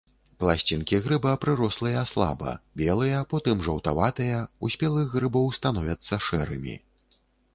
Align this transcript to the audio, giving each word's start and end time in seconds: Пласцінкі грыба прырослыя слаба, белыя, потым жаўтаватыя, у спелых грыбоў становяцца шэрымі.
Пласцінкі 0.41 0.99
грыба 1.07 1.33
прырослыя 1.43 2.01
слаба, 2.11 2.53
белыя, 2.81 3.19
потым 3.33 3.61
жаўтаватыя, 3.67 4.39
у 4.65 4.69
спелых 4.77 5.13
грыбоў 5.17 5.45
становяцца 5.59 6.19
шэрымі. 6.29 6.75